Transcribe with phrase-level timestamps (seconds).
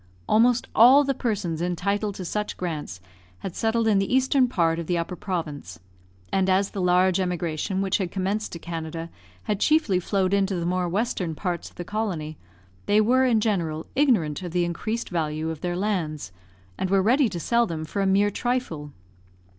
[0.27, 2.99] Almost all the persons entitled to such grants
[3.41, 5.79] had settled in the eastern part of the Upper Province,
[6.33, 9.11] and as the large emigration which had commenced to Canada
[9.43, 12.35] had chiefly flowed into the more western part of the colony,
[12.87, 16.31] they were, in general, ignorant of the increased value of their lands,
[16.79, 18.93] and were ready to sell them for a mere trifle.